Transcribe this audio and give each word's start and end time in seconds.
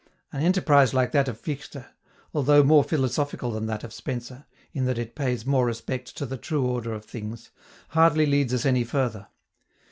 An 0.31 0.41
enterprise 0.41 0.95
like 0.95 1.11
that 1.11 1.27
of 1.27 1.39
Fichte, 1.39 1.85
although 2.33 2.63
more 2.63 2.83
philosophical 2.83 3.51
than 3.51 3.67
that 3.67 3.83
of 3.83 3.93
Spencer, 3.93 4.45
in 4.73 4.85
that 4.85 4.97
it 4.97 5.13
pays 5.13 5.45
more 5.45 5.67
respect 5.67 6.17
to 6.17 6.25
the 6.25 6.37
true 6.37 6.65
order 6.65 6.91
of 6.95 7.05
things, 7.05 7.51
hardly 7.89 8.25
leads 8.25 8.51
us 8.51 8.65
any 8.65 8.83
further. 8.83 9.27